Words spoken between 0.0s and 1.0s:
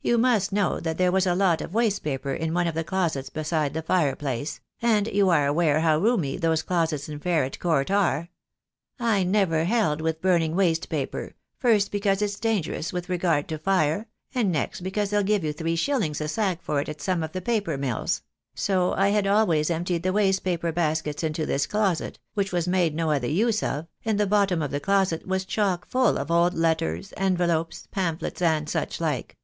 You must know that